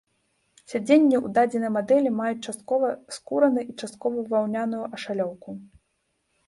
Сядзенні 0.71 1.15
ў 1.17 1.27
дадзенай 1.35 1.71
мадэлі 1.75 2.13
маюць 2.21 2.39
часткова 2.47 2.87
скураны 3.19 3.61
і 3.69 3.73
часткова 3.79 4.29
ваўняную 4.35 4.83
ашалёўку. 4.99 5.49